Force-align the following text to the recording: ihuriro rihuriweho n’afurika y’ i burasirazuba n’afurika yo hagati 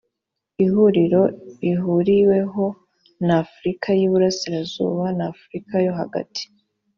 ihuriro 0.65 1.21
rihuriweho 1.61 2.65
n’afurika 3.25 3.87
y’ 3.99 4.01
i 4.05 4.07
burasirazuba 4.11 5.05
n’afurika 5.17 5.75
yo 5.87 5.93
hagati 5.99 6.43